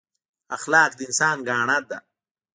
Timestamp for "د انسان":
0.95-1.37